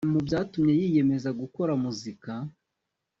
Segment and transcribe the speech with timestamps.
[0.13, 2.31] Mu byatumye yiyemeza gukora muzika